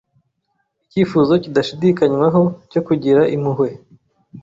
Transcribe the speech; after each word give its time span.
Icyifuzo 0.85 1.33
kidashidikanywaho 1.43 2.41
cyo 2.71 2.81
kugira 2.87 3.21
impuhwe 3.35 3.67